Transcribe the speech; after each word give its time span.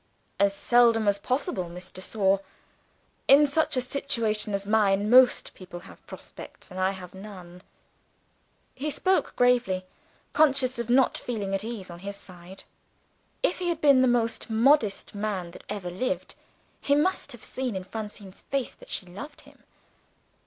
"As 0.39 0.55
seldom 0.55 1.07
as 1.07 1.19
possible, 1.19 1.69
Miss 1.69 1.91
de 1.91 2.01
Sor. 2.01 2.39
In 3.27 3.45
such 3.45 3.77
a 3.77 3.81
situation 3.81 4.51
as 4.55 4.65
mine, 4.65 5.11
most 5.11 5.53
people 5.53 5.81
have 5.81 6.03
prospects 6.07 6.71
I 6.71 6.89
have 6.89 7.13
none." 7.13 7.61
He 8.73 8.89
spoke 8.89 9.35
gravely, 9.35 9.85
conscious 10.33 10.79
of 10.79 10.89
not 10.89 11.19
feeling 11.19 11.53
at 11.53 11.63
ease 11.63 11.91
on 11.91 11.99
his 11.99 12.15
side. 12.15 12.63
If 13.43 13.59
he 13.59 13.69
had 13.69 13.79
been 13.79 14.01
the 14.01 14.07
most 14.07 14.49
modest 14.49 15.13
man 15.13 15.51
that 15.51 15.65
ever 15.69 15.91
lived, 15.91 16.33
he 16.81 16.95
must 16.95 17.31
have 17.31 17.43
seen 17.43 17.75
in 17.75 17.83
Francine's 17.83 18.41
face 18.49 18.73
that 18.73 18.89
she 18.89 19.05
loved 19.05 19.41
him. 19.41 19.61